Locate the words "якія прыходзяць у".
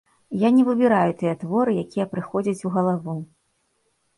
1.83-2.73